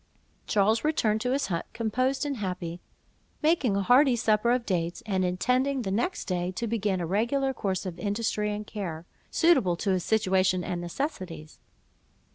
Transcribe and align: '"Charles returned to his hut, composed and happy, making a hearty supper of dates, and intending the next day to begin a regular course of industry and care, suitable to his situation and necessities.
'"Charles 0.47 0.83
returned 0.83 1.21
to 1.21 1.31
his 1.31 1.45
hut, 1.45 1.67
composed 1.73 2.25
and 2.25 2.37
happy, 2.37 2.81
making 3.43 3.75
a 3.77 3.83
hearty 3.83 4.15
supper 4.15 4.49
of 4.49 4.65
dates, 4.65 5.03
and 5.05 5.23
intending 5.23 5.83
the 5.83 5.91
next 5.91 6.25
day 6.25 6.51
to 6.53 6.65
begin 6.65 6.99
a 6.99 7.05
regular 7.05 7.53
course 7.53 7.85
of 7.85 7.99
industry 7.99 8.51
and 8.51 8.65
care, 8.65 9.05
suitable 9.29 9.75
to 9.75 9.91
his 9.91 10.03
situation 10.03 10.63
and 10.63 10.81
necessities. 10.81 11.59